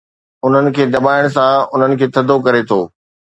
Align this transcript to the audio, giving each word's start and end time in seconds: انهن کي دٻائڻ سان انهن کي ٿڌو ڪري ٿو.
انهن 0.45 0.69
کي 0.77 0.87
دٻائڻ 0.95 1.27
سان 1.35 1.53
انهن 1.73 1.95
کي 2.01 2.09
ٿڌو 2.17 2.39
ڪري 2.49 2.63
ٿو. 2.73 2.81